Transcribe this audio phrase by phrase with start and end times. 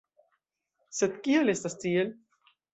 [1.01, 2.13] Sed kial estas tiel?